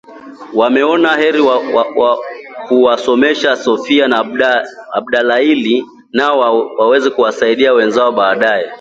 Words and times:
wameona 0.53 1.17
heri 1.17 1.43
kuwasomesha 2.67 3.55
Sofia 3.55 4.07
na 4.07 4.25
Abdalaili 4.93 5.85
nao 6.11 6.59
wangewasaidia 6.77 7.73
wenzao 7.73 8.11
baadaye 8.11 8.69